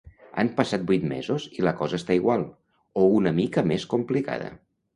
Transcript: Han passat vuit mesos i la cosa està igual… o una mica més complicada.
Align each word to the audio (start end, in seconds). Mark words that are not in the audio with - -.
Han 0.43 0.47
passat 0.59 0.85
vuit 0.91 1.05
mesos 1.11 1.45
i 1.59 1.67
la 1.67 1.75
cosa 1.83 1.99
està 2.01 2.17
igual… 2.21 2.47
o 3.05 3.07
una 3.21 3.37
mica 3.43 3.67
més 3.75 3.89
complicada. 3.95 4.53